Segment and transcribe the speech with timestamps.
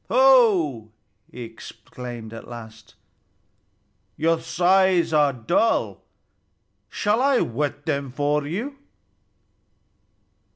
[0.09, 0.89] "Ho!"
[1.31, 2.95] he exclaimed at last,
[4.17, 6.01] "your scythes are dull.
[6.89, 8.77] Shall I whet them for you?"